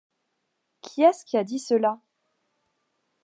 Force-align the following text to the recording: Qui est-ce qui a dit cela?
Qui 0.81 1.03
est-ce 1.03 1.23
qui 1.25 1.37
a 1.37 1.43
dit 1.43 1.59
cela? 1.59 2.01